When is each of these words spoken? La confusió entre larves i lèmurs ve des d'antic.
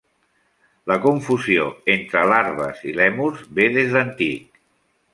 La 0.91 0.97
confusió 1.03 1.69
entre 1.97 2.25
larves 2.33 2.83
i 2.93 2.97
lèmurs 3.03 3.47
ve 3.61 3.71
des 3.79 3.95
d'antic. 3.97 4.63